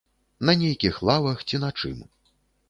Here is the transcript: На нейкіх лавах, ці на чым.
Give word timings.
На 0.49 0.55
нейкіх 0.61 0.95
лавах, 1.09 1.45
ці 1.47 1.61
на 1.65 1.71
чым. 1.79 2.01